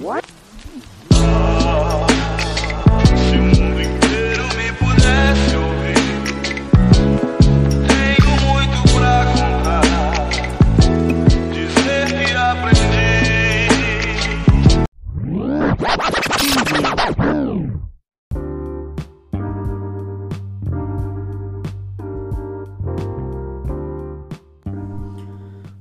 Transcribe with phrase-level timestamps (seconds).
[0.00, 0.30] Aprendi.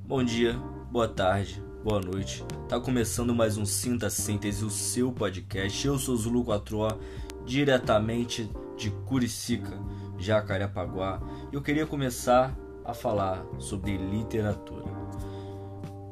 [0.05, 0.59] Bom dia,
[0.91, 2.43] boa tarde, boa noite.
[2.67, 5.87] Tá começando mais um Sinta Síntese, o seu podcast.
[5.87, 6.97] Eu sou Zulu 4O,
[7.45, 9.79] diretamente de Curicica,
[10.17, 11.21] Jacarepaguá.
[11.51, 14.89] Eu queria começar a falar sobre literatura.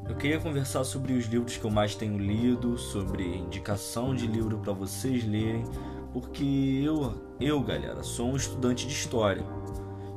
[0.07, 4.57] Eu queria conversar sobre os livros que eu mais tenho lido, sobre indicação de livro
[4.59, 5.65] para vocês lerem,
[6.13, 9.45] porque eu, eu, galera, sou um estudante de história.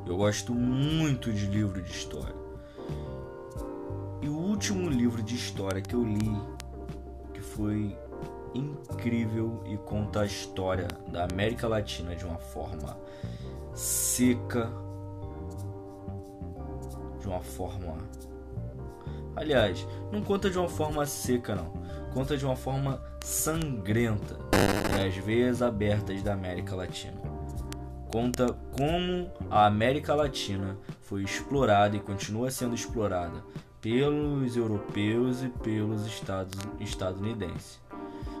[0.07, 2.40] Eu gosto muito de livro de história.
[4.61, 6.39] Último livro de história que eu li,
[7.33, 7.97] que foi
[8.53, 12.95] incrível e conta a história da América Latina de uma forma
[13.73, 14.71] seca,
[17.19, 17.97] de uma forma.
[19.35, 21.73] Aliás, não conta de uma forma seca, não.
[22.13, 24.37] Conta de uma forma sangrenta
[25.03, 27.19] as veias abertas da América Latina.
[28.11, 33.43] Conta como a América Latina foi explorada e continua sendo explorada
[33.81, 37.81] pelos europeus e pelos estados estadunidenses.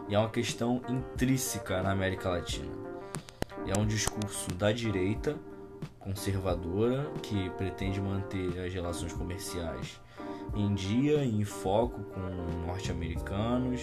[0.07, 2.71] E é uma questão intrínseca na América Latina.
[3.65, 5.35] É um discurso da direita
[5.99, 9.99] conservadora que pretende manter as relações comerciais
[10.55, 13.81] em dia e em foco com norte-americanos,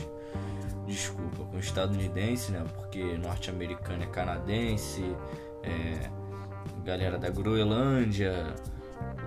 [0.87, 2.65] desculpa, com estadunidense, né?
[2.75, 5.03] Porque norte-americano é canadense,
[5.63, 6.11] é,
[6.85, 8.55] galera da Groenlândia,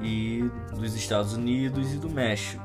[0.02, 2.64] e dos Estados Unidos e do México.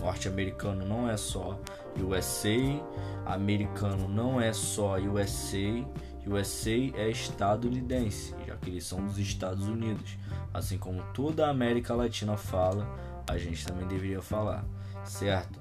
[0.00, 1.58] Norte-americano não é só
[2.00, 2.80] USA,
[3.26, 5.84] americano não é só USA,
[6.26, 10.16] USA é estadunidense, já que eles são dos Estados Unidos.
[10.52, 12.86] Assim como toda a América Latina fala,
[13.28, 14.64] a gente também deveria falar,
[15.04, 15.60] certo?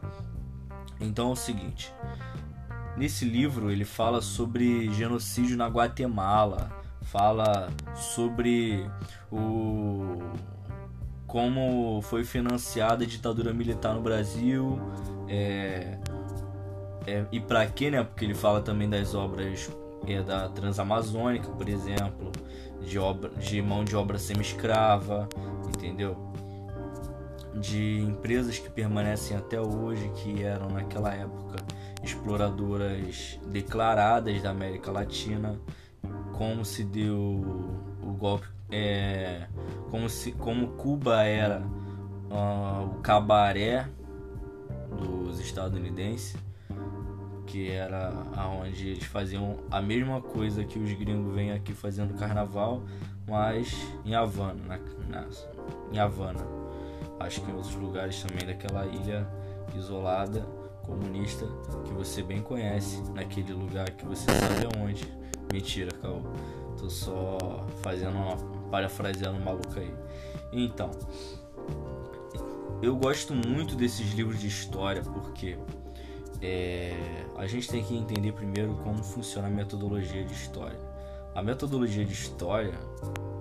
[1.00, 1.94] Então é o seguinte,
[2.96, 6.72] nesse livro ele fala sobre genocídio na Guatemala,
[7.02, 8.90] fala sobre
[9.32, 10.20] o
[11.28, 14.80] como foi financiada a ditadura militar no Brasil
[15.28, 15.98] é,
[17.06, 18.02] é, e para quê, né?
[18.02, 19.70] Porque ele fala também das obras
[20.08, 22.32] é, da Transamazônica, por exemplo,
[22.82, 25.28] de, obra, de mão de obra semi-escrava,
[25.68, 26.16] entendeu?
[27.54, 31.58] De empresas que permanecem até hoje, que eram naquela época
[32.04, 35.60] exploradoras declaradas da América Latina,
[36.38, 37.18] como se deu
[38.02, 39.48] o golpe é,
[39.90, 41.62] como, se, como Cuba era
[42.30, 43.88] uh, o cabaré
[44.98, 46.36] dos estadunidenses,
[47.46, 52.84] que era aonde eles faziam a mesma coisa que os gringos vêm aqui fazendo carnaval,
[53.28, 55.28] mas em Havana, na, na,
[55.92, 56.46] em Havana.
[57.20, 59.28] Acho que em outros lugares também daquela ilha
[59.76, 60.42] isolada
[60.88, 61.46] comunista
[61.86, 65.06] que você bem conhece, naquele lugar que você sabe aonde.
[65.52, 66.22] Mentira, Cal.
[66.78, 68.38] Tô só fazendo uma
[68.70, 69.94] parafraseando um maluco aí.
[70.52, 70.92] Então,
[72.82, 75.58] eu gosto muito desses livros de história porque
[76.42, 76.94] é,
[77.36, 80.80] a gente tem que entender primeiro como funciona a metodologia de história.
[81.34, 82.74] A metodologia de história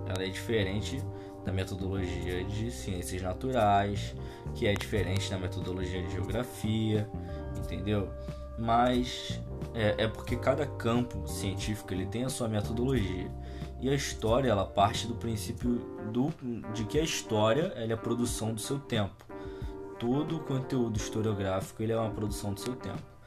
[0.07, 1.01] ela é diferente
[1.43, 4.15] da metodologia de ciências naturais,
[4.53, 7.09] que é diferente da metodologia de geografia,
[7.57, 8.09] entendeu?
[8.57, 9.39] Mas
[9.73, 13.31] é, é porque cada campo científico ele tem a sua metodologia.
[13.79, 16.33] E a história ela parte do princípio do,
[16.73, 19.25] de que a história ela é a produção do seu tempo.
[19.99, 23.17] Todo o conteúdo historiográfico ele é uma produção do seu tempo.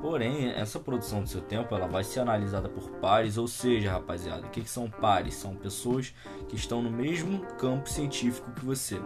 [0.00, 4.46] Porém, essa produção do seu tempo ela vai ser analisada por pares, ou seja, rapaziada,
[4.46, 5.34] o que, que são pares?
[5.34, 6.14] São pessoas
[6.48, 9.00] que estão no mesmo campo científico que você.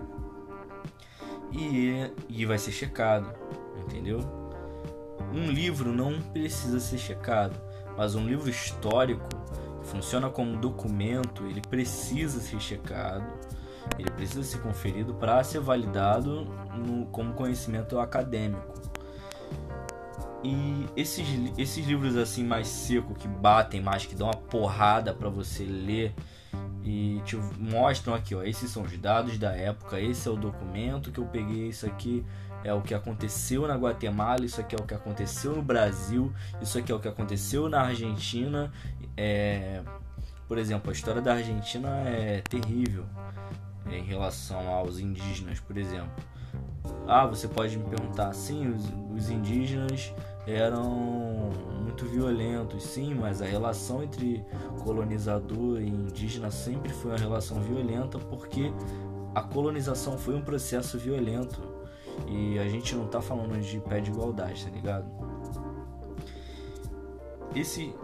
[1.52, 3.32] E, e vai ser checado,
[3.78, 4.20] entendeu?
[5.32, 7.56] Um livro não precisa ser checado,
[7.96, 9.28] mas um livro histórico
[9.90, 13.26] funciona como documento, ele precisa ser checado,
[13.98, 16.44] ele precisa ser conferido para ser validado
[16.74, 18.80] no, como conhecimento acadêmico.
[20.42, 21.26] E esses,
[21.58, 26.14] esses livros assim mais secos, que batem mais, que dão uma porrada para você ler
[26.82, 31.10] e te mostram aqui, ó, esses são os dados da época, esse é o documento
[31.10, 32.24] que eu peguei, isso aqui
[32.64, 36.78] é o que aconteceu na Guatemala, isso aqui é o que aconteceu no Brasil, isso
[36.78, 38.70] aqui é o que aconteceu na Argentina.
[39.22, 39.82] É,
[40.48, 43.04] por exemplo, a história da Argentina é terrível
[43.90, 46.10] em relação aos indígenas, por exemplo.
[47.06, 48.82] Ah, você pode me perguntar, sim, os,
[49.14, 50.14] os indígenas
[50.46, 51.50] eram
[51.82, 54.42] muito violentos, sim, mas a relação entre
[54.82, 58.72] colonizador e indígena sempre foi uma relação violenta porque
[59.34, 61.60] a colonização foi um processo violento
[62.26, 65.04] e a gente não tá falando de pé de igualdade, tá ligado?
[67.54, 67.94] Esse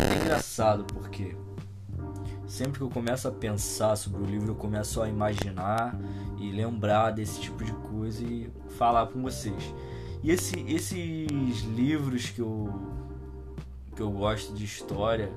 [0.00, 1.36] é engraçado porque
[2.46, 5.98] sempre que eu começo a pensar sobre o livro, eu começo a imaginar
[6.38, 9.74] e lembrar desse tipo de coisa e falar com vocês.
[10.22, 12.72] E esse, esses livros que eu,
[13.94, 15.30] que eu gosto de história,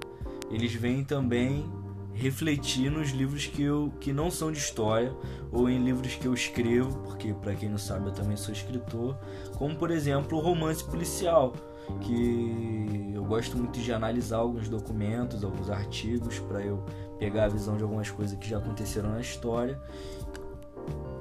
[0.50, 1.70] eles vêm também
[2.14, 5.14] refletir nos livros que, eu, que não são de história
[5.52, 9.18] ou em livros que eu escrevo, porque para quem não sabe eu também sou escritor,
[9.58, 11.54] como por exemplo o romance policial,
[12.02, 16.84] que eu gosto muito de analisar alguns documentos, alguns artigos para eu
[17.20, 19.80] pegar a visão de algumas coisas que já aconteceram na história.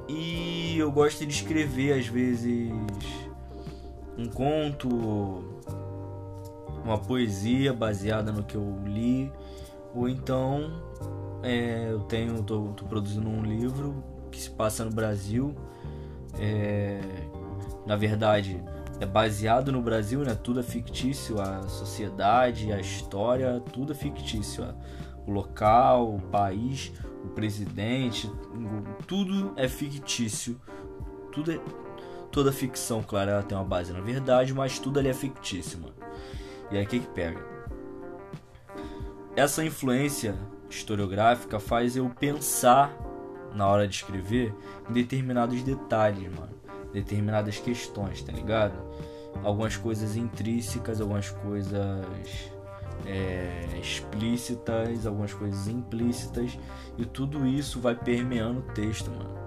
[0.09, 2.73] E eu gosto de escrever às vezes
[4.19, 4.89] um conto,
[6.85, 9.33] uma poesia baseada no que eu li,
[9.95, 10.71] ou então
[11.43, 15.55] é, eu tenho, tô, tô, produzindo um livro que se passa no Brasil.
[16.39, 17.01] É,
[17.87, 18.63] na verdade,
[19.03, 20.35] é baseado no Brasil, né?
[20.35, 24.65] Tudo é fictício, a sociedade, a história, tudo é fictício.
[25.27, 26.93] O local, o país,
[27.25, 28.31] o presidente,
[29.07, 30.61] tudo é fictício.
[31.33, 31.61] Tudo é
[32.31, 35.95] toda ficção, claro, ela tem uma base na verdade, mas tudo ali é fictício, mano.
[36.71, 37.45] E aí o que que pega?
[39.37, 40.35] Essa influência
[40.71, 42.97] historiográfica faz eu pensar
[43.55, 44.55] na hora de escrever
[44.89, 46.62] em determinados detalhes, mano.
[46.93, 48.75] Determinadas questões, tá ligado?
[49.43, 52.05] Algumas coisas intrínsecas, algumas coisas
[53.07, 56.59] é, explícitas, algumas coisas implícitas,
[56.99, 59.43] e tudo isso vai permeando o texto, mano.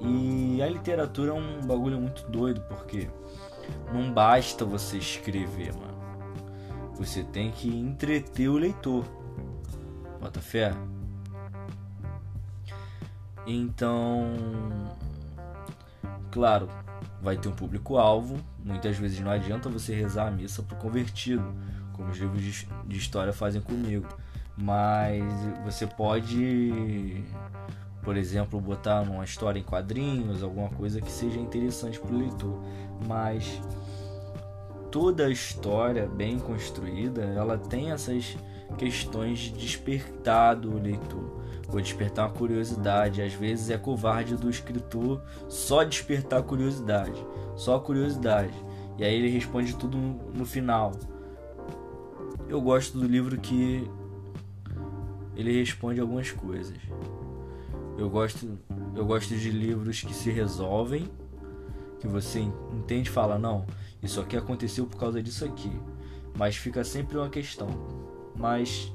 [0.00, 3.08] E a literatura é um bagulho muito doido, porque
[3.92, 5.94] não basta você escrever, mano.
[6.94, 9.04] Você tem que entreter o leitor.
[10.20, 10.72] Bota fé?
[13.46, 14.30] Então,
[16.30, 16.68] claro,
[17.24, 18.36] vai ter um público-alvo.
[18.62, 21.52] Muitas vezes não adianta você rezar a missa pro convertido,
[21.92, 24.06] como os livros de história fazem comigo.
[24.56, 25.24] Mas
[25.64, 27.24] você pode
[28.04, 32.62] por exemplo, botar uma história em quadrinhos, alguma coisa que seja interessante para o leitor.
[33.08, 33.60] Mas
[34.90, 38.36] toda a história bem construída, ela tem essas
[38.74, 41.42] questões de despertar do leitor,
[41.72, 43.22] ou despertar uma curiosidade.
[43.22, 47.24] Às vezes é covarde do escritor só despertar a curiosidade,
[47.56, 48.54] só curiosidade.
[48.98, 50.92] E aí ele responde tudo no final.
[52.48, 53.88] Eu gosto do livro que
[55.34, 56.76] ele responde algumas coisas.
[57.96, 58.58] Eu gosto,
[58.94, 61.08] eu gosto de livros que se resolvem,
[62.00, 63.64] que você entende e fala, não,
[64.02, 65.72] isso aqui aconteceu por causa disso aqui.
[66.36, 67.68] Mas fica sempre uma questão.
[68.36, 68.92] Mas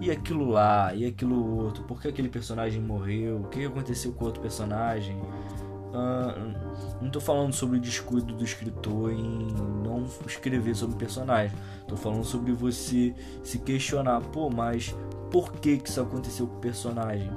[0.00, 1.84] e aquilo lá, e aquilo outro?
[1.84, 3.40] Por que aquele personagem morreu?
[3.40, 5.16] O que aconteceu com outro personagem?
[5.16, 9.46] Uh, não estou falando sobre o descuido do escritor em
[9.82, 11.56] não escrever sobre o personagem.
[11.80, 14.94] Estou falando sobre você se questionar, pô, mas
[15.30, 17.30] por que, que isso aconteceu com o personagem?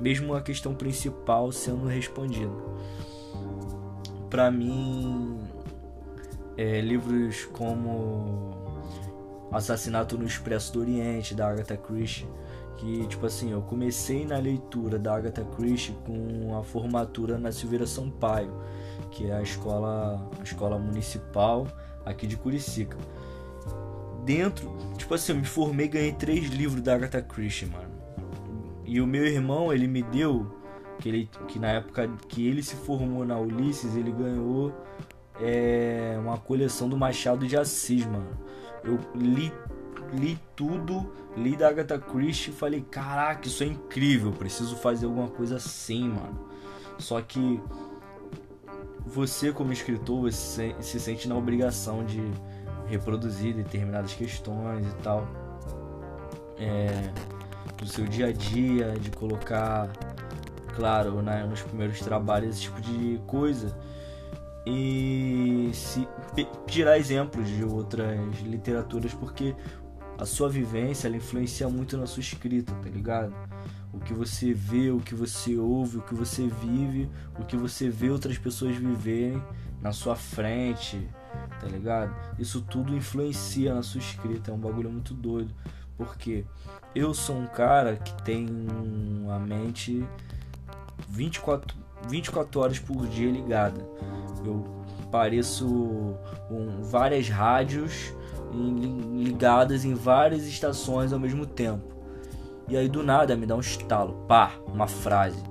[0.00, 2.52] mesmo a questão principal sendo respondida.
[4.30, 5.38] Para mim,
[6.56, 8.57] é, livros como
[9.50, 12.28] Assassinato no Expresso do Oriente, da Agatha Christie,
[12.76, 17.86] que tipo assim, eu comecei na leitura da Agatha Christie com a formatura na Silveira
[17.86, 18.52] Sampaio,
[19.10, 21.66] que é a escola, a escola municipal
[22.04, 22.96] aqui de Curicica.
[24.24, 27.88] Dentro, tipo assim, eu me formei e ganhei três livros da Agatha Christie, mano.
[28.84, 30.46] E o meu irmão, ele me deu,
[30.98, 34.72] que, ele, que na época que ele se formou na Ulisses, ele ganhou
[35.40, 38.38] é, uma coleção do Machado de Assis, mano.
[38.84, 39.52] Eu li,
[40.12, 45.28] li tudo, li da Agatha Christie e falei, caraca, isso é incrível, preciso fazer alguma
[45.28, 46.48] coisa assim, mano.
[46.98, 47.60] Só que
[49.06, 52.20] você como escritor, você se sente na obrigação de
[52.86, 55.26] reproduzir determinadas questões e tal.
[56.58, 57.12] É,
[57.76, 59.88] do seu dia a dia, de colocar,
[60.74, 63.76] claro, né, nos primeiros trabalhos esse tipo de coisa.
[64.70, 66.06] E se,
[66.66, 69.56] tirar exemplos de outras literaturas, porque
[70.18, 73.34] a sua vivência ela influencia muito na sua escrita, tá ligado?
[73.94, 77.08] O que você vê, o que você ouve, o que você vive,
[77.40, 79.42] o que você vê outras pessoas viverem
[79.80, 81.08] na sua frente,
[81.58, 82.14] tá ligado?
[82.38, 85.54] Isso tudo influencia na sua escrita, é um bagulho muito doido.
[85.96, 86.44] Porque
[86.94, 88.46] eu sou um cara que tem
[89.34, 90.06] a mente
[91.08, 91.74] 24,
[92.08, 93.80] 24 horas por dia ligada.
[94.44, 94.64] Eu
[95.10, 95.66] pareço
[96.50, 98.12] um, várias rádios
[98.52, 101.96] ligadas em várias estações ao mesmo tempo.
[102.68, 105.42] E aí do nada me dá um estalo, pá, uma frase.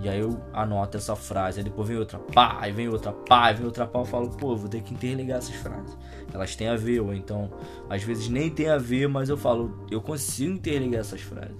[0.00, 3.46] E aí eu anoto essa frase, aí depois vem outra, pá, aí vem outra, pá,
[3.46, 5.96] aí vem outra pá, eu falo, pô, vou ter que interligar essas frases.
[6.32, 7.50] Elas têm a ver, ou então,
[7.88, 11.56] às vezes nem tem a ver, mas eu falo, eu consigo interligar essas frases,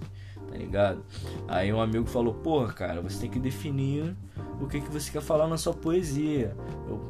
[0.49, 1.03] tá ligado?
[1.49, 4.17] Aí um amigo falou, porra, cara, você tem que definir
[4.61, 6.57] o que, que você quer falar na sua poesia.
[6.89, 7.01] Eu,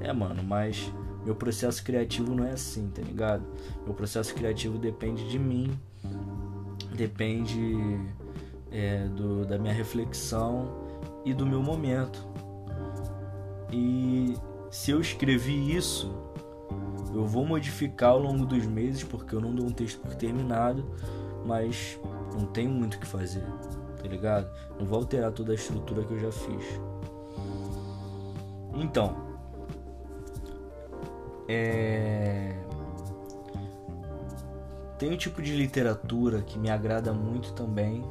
[0.00, 0.92] é, mano, mas
[1.24, 3.44] meu processo criativo não é assim, tá ligado?
[3.84, 5.70] Meu processo criativo depende de mim,
[6.94, 7.76] depende
[8.70, 10.86] é, do, da minha reflexão
[11.24, 12.26] e do meu momento.
[13.70, 14.34] E
[14.70, 16.10] se eu escrevi isso,
[17.14, 20.84] eu vou modificar ao longo dos meses, porque eu não dou um texto por terminado,
[21.44, 21.98] mas
[22.38, 23.44] não tenho muito o que fazer,
[24.00, 24.48] tá ligado?
[24.78, 26.80] Não vou alterar toda a estrutura que eu já fiz.
[28.74, 29.16] Então,
[31.48, 32.54] é...
[34.98, 38.04] tem um tipo de literatura que me agrada muito também,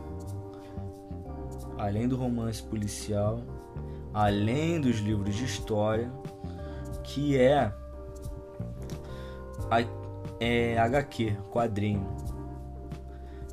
[1.77, 3.41] além do romance policial,
[4.13, 6.11] além dos livros de história,
[7.03, 7.71] que é,
[9.69, 9.81] a,
[10.39, 12.26] é HQ, quadrinho.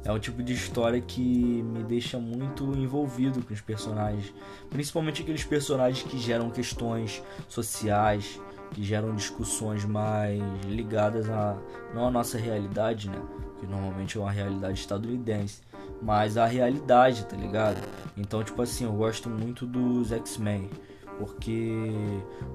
[0.05, 1.21] É um tipo de história que
[1.63, 4.35] me deixa muito envolvido com os personagens,
[4.69, 8.39] principalmente aqueles personagens que geram questões sociais,
[8.73, 11.57] que geram discussões mais ligadas a
[11.95, 13.21] não a nossa realidade, né?
[13.59, 15.63] Que normalmente é uma realidade estadunidense,
[16.03, 17.81] mas a realidade, tá ligado?
[18.15, 20.69] Então, tipo assim, eu gosto muito dos X-Men,
[21.19, 21.91] porque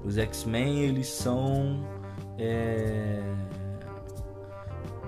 [0.04, 1.84] os X-Men eles são
[2.38, 3.20] é,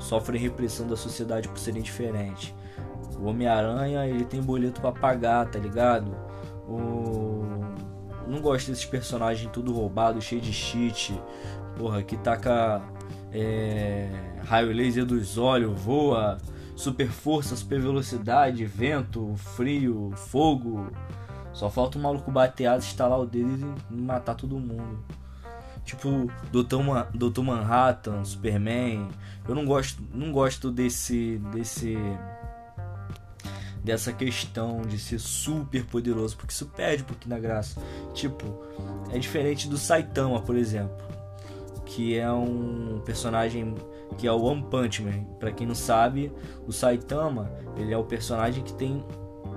[0.03, 2.55] sofrem repressão da sociedade por serem diferentes.
[3.19, 6.15] O Homem-Aranha, ele tem boleto pra pagar, tá ligado?
[6.69, 7.43] O...
[8.27, 11.21] Não gosto desses personagens tudo roubado, cheio de cheat,
[11.77, 12.83] porra, que taca
[13.33, 14.09] é,
[14.45, 16.39] raio laser dos olhos, voa,
[16.75, 20.89] super força, super velocidade, vento, frio, fogo.
[21.53, 25.05] Só falta um maluco bateado, estalar o dedo e matar todo mundo.
[25.85, 27.43] Tipo, Dr.
[27.43, 29.09] Manhattan, Superman.
[29.49, 31.97] Eu não gosto, não gosto desse desse
[33.83, 37.81] dessa questão de ser super poderoso, porque isso perde um pouquinho da graça.
[38.15, 38.65] Tipo,
[39.11, 40.97] é diferente do Saitama, por exemplo,
[41.85, 43.75] que é um personagem
[44.17, 45.25] que é o One Punch Man.
[45.41, 46.33] Pra quem não sabe,
[46.67, 49.05] o Saitama, ele é o personagem que tem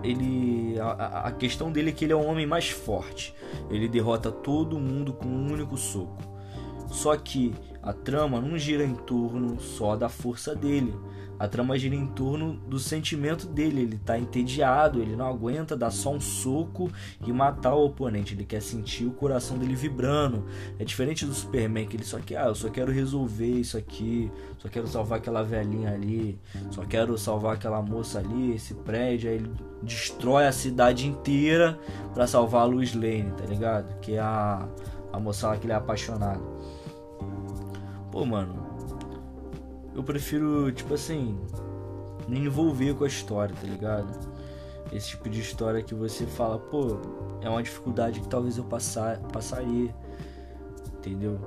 [0.05, 3.33] ele a, a- questão dele é que ele é o homem mais forte.
[3.69, 6.17] Ele derrota todo mundo com um único soco.
[6.88, 7.53] Só que
[7.86, 10.92] a trama não gira em torno só da força dele.
[11.38, 13.82] A trama gira em torno do sentimento dele.
[13.82, 16.89] Ele tá entediado, ele não aguenta dar só um soco
[17.25, 18.34] e matar o oponente.
[18.34, 20.46] Ele quer sentir o coração dele vibrando.
[20.80, 24.32] É diferente do Superman, que ele só quer, ah, eu só quero resolver isso aqui,
[24.58, 26.39] só quero salvar aquela velhinha ali,
[26.72, 29.30] só quero salvar aquela moça ali, esse prédio.
[29.30, 29.51] Aí ele
[29.84, 31.77] destrói a cidade inteira
[32.13, 34.00] pra salvar a Lois Lane, tá ligado?
[34.00, 34.68] Que é a,
[35.12, 36.42] a moça lá que ele é apaixonado.
[38.15, 38.55] Pô, mano,
[39.93, 41.38] eu prefiro, tipo assim,
[42.29, 44.07] me envolver com a história, tá ligado?
[44.93, 46.98] Esse tipo de história que você fala, pô,
[47.41, 49.93] é uma dificuldade que talvez eu passar, passaria,
[50.98, 51.38] entendeu?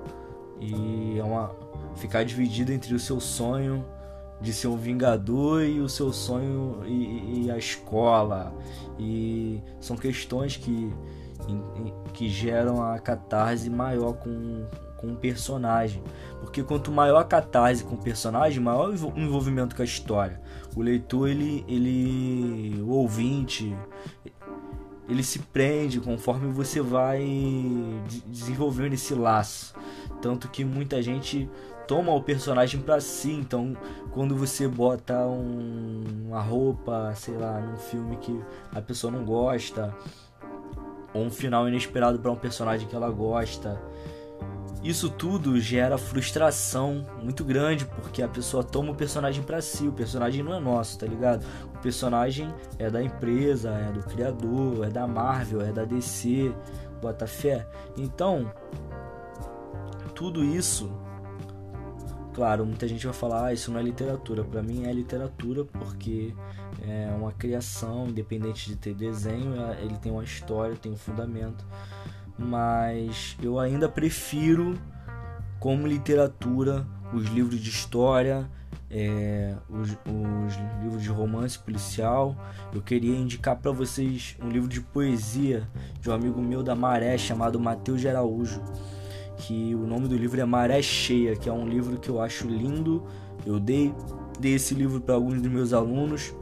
[0.61, 1.57] E é uma.
[1.97, 3.83] ficar dividido entre o seu sonho
[4.39, 8.55] de ser um vingador e o seu sonho e, e a escola.
[8.99, 10.93] E são questões que,
[12.13, 14.67] que geram a catarse maior com,
[14.99, 16.03] com o personagem.
[16.41, 19.85] Porque quanto maior a catarse com o personagem, maior o envol- o envolvimento com a
[19.85, 20.41] história.
[20.77, 21.65] O leitor, ele.
[21.67, 23.75] ele o ouvinte.
[25.09, 27.21] Ele se prende conforme você vai
[28.07, 29.75] de- desenvolvendo esse laço.
[30.21, 31.49] Tanto que muita gente
[31.87, 33.33] toma o personagem pra si.
[33.33, 33.75] Então,
[34.13, 38.39] quando você bota um- uma roupa, sei lá, num filme que
[38.75, 39.95] a pessoa não gosta,
[41.15, 43.81] ou um final inesperado pra um personagem que ela gosta,
[44.83, 49.89] isso tudo gera frustração muito grande, porque a pessoa toma o personagem pra si.
[49.89, 51.45] O personagem não é nosso, tá ligado?
[51.75, 56.55] O personagem é da empresa, é do criador, é da Marvel, é da DC,
[57.03, 57.67] bota fé.
[57.97, 58.51] Então,
[60.15, 60.91] tudo isso,
[62.33, 64.45] claro, muita gente vai falar, ah, isso não é literatura.
[64.45, 66.33] Pra mim é literatura porque
[66.87, 71.65] é uma criação, independente de ter desenho, é- ele tem uma história, tem um fundamento.
[72.39, 74.79] Mas eu ainda prefiro,
[75.59, 78.49] como literatura, os livros de história,
[78.91, 82.37] é, os, os livros de romance policial.
[82.73, 85.69] Eu queria indicar para vocês um livro de poesia
[86.01, 88.63] de um amigo meu da Maré chamado Matheus de Araújo
[89.39, 92.47] que o nome do livro é Maré Cheia, que é um livro que eu acho
[92.49, 93.05] lindo.
[93.47, 93.95] Eu dei,
[94.39, 96.35] dei esse livro para alguns dos meus alunos.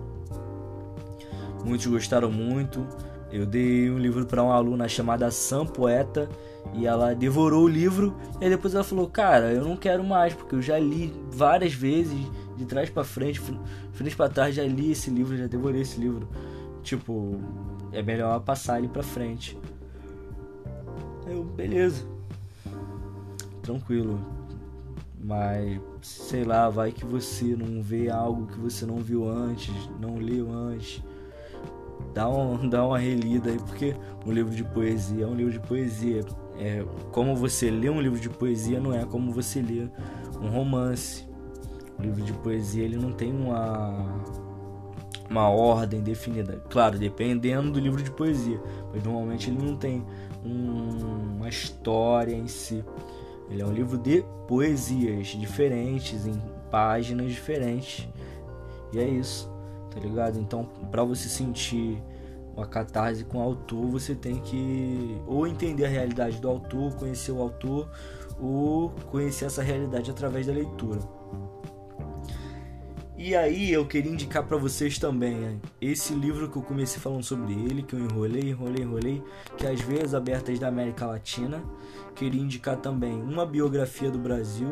[1.65, 2.87] Muitos gostaram muito.
[3.37, 6.27] Eu dei um livro para uma aluna chamada Sam Poeta
[6.73, 10.55] e ela devorou o livro e depois ela falou: "Cara, eu não quero mais porque
[10.55, 12.19] eu já li várias vezes
[12.57, 13.39] de trás para frente,
[13.93, 16.27] frente para trás já li esse livro, já devorei esse livro.
[16.83, 17.39] Tipo,
[17.93, 19.59] é melhor passar ele para frente."
[21.27, 22.07] Eu, beleza.
[23.61, 24.19] Tranquilo.
[25.23, 30.17] Mas sei lá, vai que você não vê algo que você não viu antes, não
[30.17, 31.03] leu antes
[32.17, 33.95] dá, um, dá uma relida aí, porque
[34.25, 36.25] um livro de poesia é um livro de poesia.
[36.59, 36.83] É,
[37.13, 39.87] como você lê um livro de poesia não é como você lê
[40.41, 41.29] um romance.
[41.99, 44.23] O livro de poesia ele não tem uma,
[45.29, 46.63] uma ordem definida.
[46.71, 48.61] Claro, dependendo do livro de poesia,
[48.93, 50.05] mas normalmente ele não tem
[50.45, 52.83] um, uma história em si.
[53.51, 58.09] Ele é um livro de poesias diferentes, em páginas diferentes.
[58.93, 59.56] E é isso
[59.97, 60.39] tá ligado?
[60.39, 62.03] Então, para você sentir
[62.55, 67.33] uma catarse com o autor, você tem que ou entender a realidade do autor, conhecer
[67.33, 67.89] o autor,
[68.39, 71.01] ou conhecer essa realidade através da leitura.
[73.17, 77.55] E aí eu queria indicar para vocês também esse livro que eu comecei falando sobre
[77.55, 79.23] ele, que eu enrolei, enrolei, enrolei,
[79.57, 81.63] que é As Veias Abertas da América Latina.
[82.15, 84.71] Queria indicar também uma biografia do Brasil.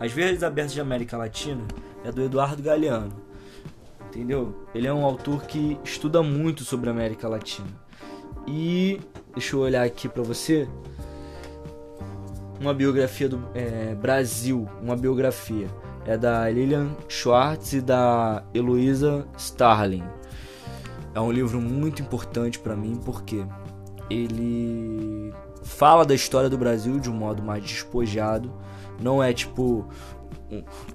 [0.00, 1.62] As Veias Abertas da América Latina
[2.02, 3.33] é do Eduardo Galeano
[4.14, 4.54] entendeu?
[4.74, 7.68] Ele é um autor que estuda muito sobre a América Latina.
[8.46, 9.00] E
[9.32, 10.68] deixa eu olhar aqui para você
[12.60, 15.68] uma biografia do é, Brasil, uma biografia
[16.06, 20.04] é da Lilian Schwartz e da Heloísa Starling.
[21.14, 23.44] É um livro muito importante para mim porque
[24.10, 28.52] ele fala da história do Brasil de um modo mais despojado.
[29.00, 29.88] Não é tipo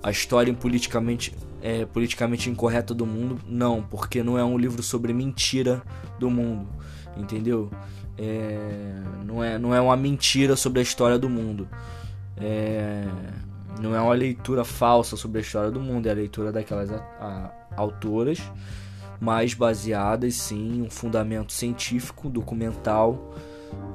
[0.04, 3.40] a história politicamente é, politicamente incorreta do mundo.
[3.48, 5.82] Não, porque não é um livro sobre mentira
[6.20, 6.68] do mundo,
[7.18, 7.70] entendeu?
[8.18, 11.68] É, não, é, não é uma mentira sobre a história do mundo.
[12.38, 13.06] É,
[13.80, 16.98] não é uma leitura falsa sobre a história do mundo, é a leitura daquelas a,
[16.98, 18.40] a, autoras,
[19.20, 23.34] mais baseadas sim em um fundamento científico, documental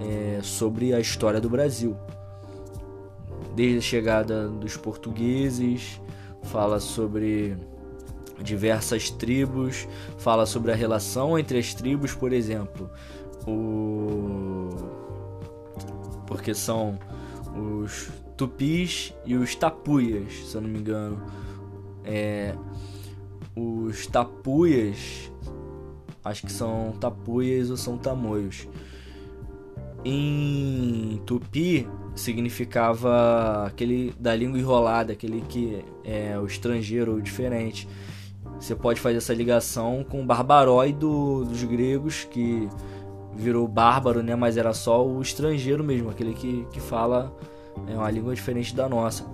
[0.01, 1.97] é, sobre a história do Brasil.
[3.55, 6.01] Desde a chegada dos portugueses,
[6.45, 7.57] fala sobre
[8.43, 12.91] diversas tribos, fala sobre a relação entre as tribos, por exemplo,
[13.47, 14.71] o
[16.27, 16.99] porque são
[17.55, 21.23] os tupis e os tapuias, se eu não me engano.
[22.05, 22.55] É...
[23.55, 25.31] os tapuias,
[26.25, 28.69] acho que são tapuias ou são tamoios.
[30.05, 37.89] Em tupi significava aquele da língua enrolada, aquele que é o estrangeiro ou diferente.
[38.59, 42.69] Você pode fazer essa ligação com o barbarói do, dos gregos, que
[43.35, 44.37] virou bárbaro, né?
[44.37, 47.35] Mas era só o estrangeiro mesmo, aquele que, que fala
[47.89, 49.25] é uma língua diferente da nossa.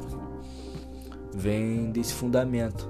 [1.35, 2.89] Vem desse fundamento.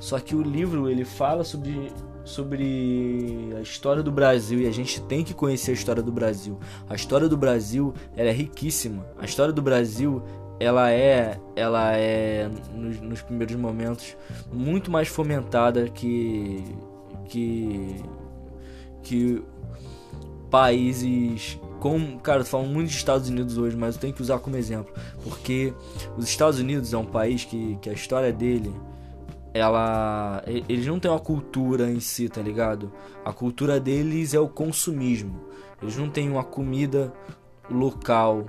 [0.00, 1.92] Só que o livro ele fala sobre
[2.24, 6.58] sobre a história do Brasil e a gente tem que conhecer a história do Brasil.
[6.88, 9.06] A história do Brasil ela é riquíssima.
[9.18, 10.22] A história do Brasil
[10.58, 14.16] ela é ela é nos, nos primeiros momentos
[14.52, 16.64] muito mais fomentada que
[17.28, 17.96] que
[19.02, 19.42] que
[20.50, 24.56] países como, cara, falam muito dos Estados Unidos hoje, mas eu tenho que usar como
[24.56, 25.74] exemplo, porque
[26.16, 28.72] os Estados Unidos é um país que, que a história dele
[29.54, 32.92] ela eles não têm uma cultura em si, tá ligado?
[33.24, 35.44] A cultura deles é o consumismo.
[35.80, 37.12] Eles não têm uma comida
[37.70, 38.46] local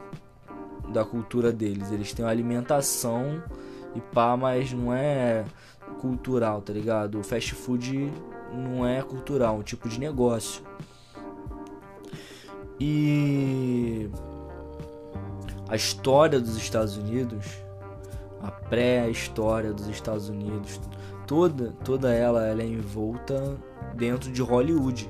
[0.91, 1.91] da cultura deles.
[1.91, 3.43] Eles têm uma alimentação
[3.93, 5.45] e pá, mas não é
[6.01, 7.19] cultural, tá ligado?
[7.19, 8.11] O fast food
[8.51, 10.63] não é cultural, é um tipo de negócio.
[12.79, 14.09] E
[15.69, 17.45] a história dos Estados Unidos
[18.45, 20.79] a pré-história dos Estados Unidos,
[21.25, 23.57] toda, toda ela, ela é envolta
[23.95, 25.09] dentro de Hollywood.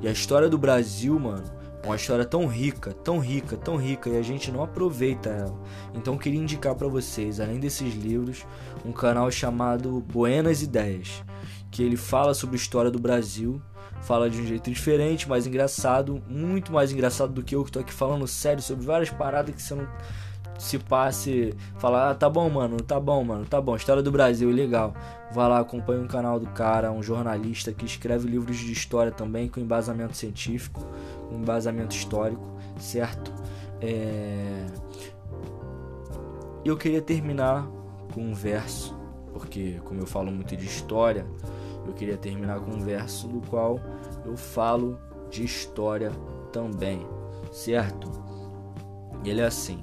[0.00, 1.44] E a história do Brasil, mano,
[1.82, 5.56] é uma história tão rica, tão rica, tão rica e a gente não aproveita ela.
[5.94, 8.44] Então queria indicar para vocês, além desses livros,
[8.84, 11.22] um canal chamado Buenas Ideias,
[11.70, 13.62] que ele fala sobre a história do Brasil,
[14.00, 17.78] fala de um jeito diferente, mais engraçado, muito mais engraçado do que eu que tô
[17.78, 19.86] aqui falando sério sobre várias paradas que você não
[20.62, 24.48] se passe, falar, ah, tá bom, mano, tá bom, mano, tá bom, história do Brasil,
[24.48, 24.94] legal.
[25.32, 29.48] Vai lá, acompanha o canal do cara, um jornalista que escreve livros de história também,
[29.48, 30.80] com embasamento científico,
[31.28, 32.46] com embasamento histórico,
[32.78, 33.32] certo?
[33.80, 34.66] É...
[36.64, 37.66] eu queria terminar
[38.14, 38.96] com um verso,
[39.32, 41.26] porque como eu falo muito de história,
[41.84, 43.80] eu queria terminar com um verso do qual
[44.24, 44.96] eu falo
[45.28, 46.12] de história
[46.52, 47.04] também,
[47.50, 48.08] certo?
[49.24, 49.82] Ele é assim: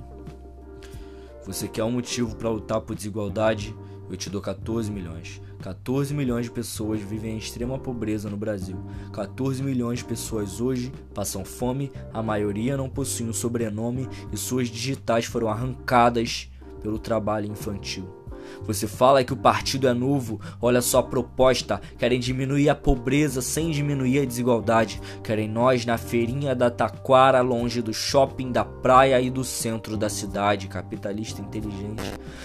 [1.49, 3.75] Você quer um motivo para lutar por desigualdade?
[4.07, 5.41] Eu te dou 14 milhões.
[5.63, 8.77] 14 milhões de pessoas vivem em extrema pobreza no Brasil.
[9.11, 14.67] 14 milhões de pessoas hoje passam fome, a maioria não possui um sobrenome e suas
[14.67, 16.51] digitais foram arrancadas
[16.83, 18.18] pelo trabalho infantil.
[18.63, 21.81] Você fala que o partido é novo, olha só a proposta.
[21.97, 25.01] Querem diminuir a pobreza sem diminuir a desigualdade.
[25.23, 30.09] Querem nós na feirinha da Taquara, longe do shopping, da praia e do centro da
[30.09, 30.67] cidade.
[30.67, 32.03] Capitalista inteligente.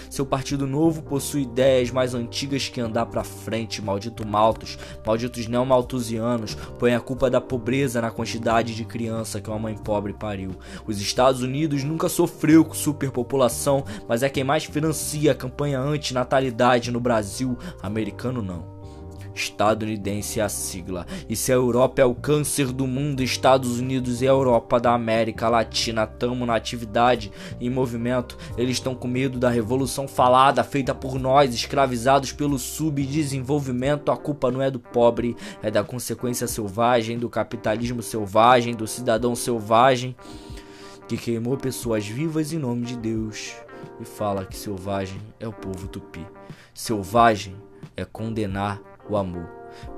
[0.09, 3.81] Seu partido novo possui ideias mais antigas que andar pra frente.
[3.81, 9.59] Maldito Maltos, malditos neomaltusianos, põe a culpa da pobreza na quantidade de criança que uma
[9.59, 10.51] mãe pobre pariu.
[10.85, 15.94] Os Estados Unidos nunca sofreu com superpopulação, mas é quem mais financia a campanha anti
[16.13, 18.75] natalidade no Brasil, americano não.
[19.35, 21.05] Estadunidense é a sigla.
[21.27, 24.93] E se a Europa é o câncer do mundo, Estados Unidos e a Europa da
[24.93, 28.37] América Latina tamo na atividade em movimento.
[28.57, 34.09] Eles estão com medo da revolução falada feita por nós, escravizados pelo subdesenvolvimento.
[34.09, 39.35] A culpa não é do pobre, é da consequência selvagem, do capitalismo selvagem, do cidadão
[39.35, 40.15] selvagem
[41.07, 43.53] que queimou pessoas vivas em nome de Deus
[43.99, 46.25] e fala que selvagem é o povo tupi.
[46.73, 47.55] Selvagem
[47.95, 49.47] é condenar o amor.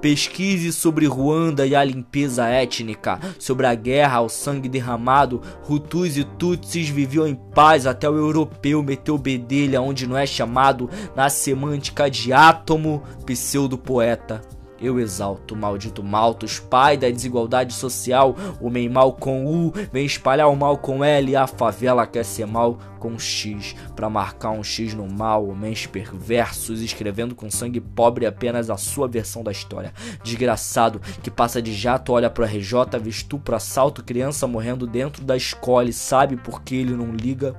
[0.02, 5.42] Pesquise sobre Ruanda e a limpeza étnica, sobre a guerra ao sangue derramado.
[5.70, 10.90] Hutus e Tutsis viviam em paz até o europeu meteu bedelha onde não é chamado
[11.16, 14.42] na semântica de átomo, pseudo-poeta
[14.80, 20.50] eu exalto o maldito Malthus, pai da desigualdade social, homem mal com U, vem espalhar
[20.50, 24.94] o mal com L, a favela quer ser mal com X, para marcar um X
[24.94, 29.94] no mal, homens perversos, escrevendo com sangue pobre apenas a sua versão da história.
[30.24, 35.36] Desgraçado, que passa de jato, olha pro RJ, vê estupro, assalto, criança morrendo dentro da
[35.36, 37.56] escola e sabe por que ele não liga?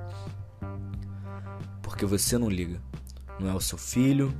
[1.81, 2.81] Porque você não liga.
[3.39, 4.33] Não é o seu filho,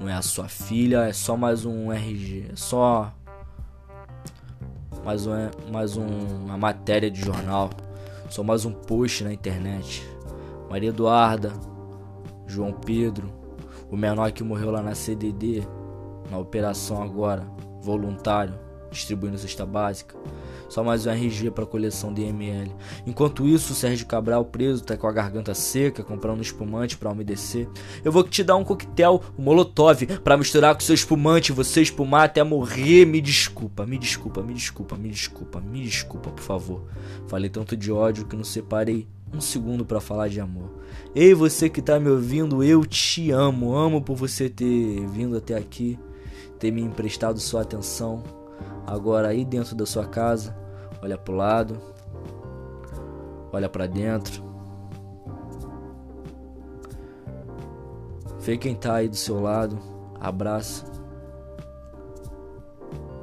[0.00, 3.12] não é a sua filha, é só mais um RG, é só
[5.04, 5.32] mais um
[5.70, 6.06] mais um,
[6.44, 7.70] uma matéria de jornal,
[8.28, 10.06] só mais um post na internet.
[10.70, 11.52] Maria Eduarda,
[12.46, 13.32] João Pedro,
[13.90, 15.62] o menor que morreu lá na CDD,
[16.30, 17.46] na operação agora,
[17.80, 18.58] voluntário,
[18.90, 20.16] distribuindo cesta básica.
[20.74, 22.68] Só mais um RG para coleção de ML.
[23.06, 27.68] Enquanto isso, o Sérgio Cabral preso tá com a garganta seca, comprando espumante para umedecer.
[28.02, 32.24] Eu vou te dar um coquetel, um molotov, para misturar com seu espumante, você espumar
[32.24, 33.04] até morrer.
[33.04, 36.82] Me desculpa, me desculpa, me desculpa, me desculpa, me desculpa, por favor.
[37.28, 40.72] Falei tanto de ódio que não separei um segundo para falar de amor.
[41.14, 43.76] Ei, você que tá me ouvindo, eu te amo.
[43.76, 45.96] Amo por você ter vindo até aqui,
[46.58, 48.24] ter me emprestado sua atenção
[48.86, 50.54] Agora aí dentro da sua casa,
[51.04, 51.78] olha pro lado,
[53.52, 54.42] olha para dentro.
[58.40, 59.78] Vê quem tá aí do seu lado,
[60.18, 60.86] abraça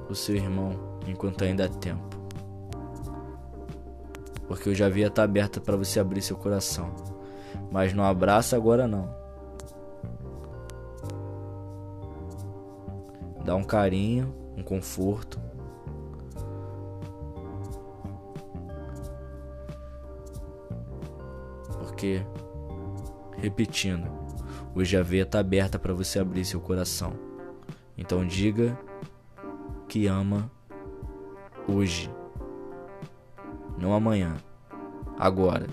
[0.08, 2.08] o seu irmão enquanto ainda há tempo.
[4.48, 6.94] Porque eu já vi estar tá aberta para você abrir seu coração.
[7.72, 9.10] Mas não abraça agora não.
[13.44, 15.40] Dá um carinho, um conforto
[22.02, 22.26] porque,
[23.38, 24.10] repetindo,
[24.74, 27.14] hoje a veia está aberta para você abrir seu coração.
[27.96, 28.76] Então diga
[29.88, 30.50] que ama
[31.68, 32.10] hoje,
[33.78, 34.36] não amanhã,
[35.20, 35.68] agora.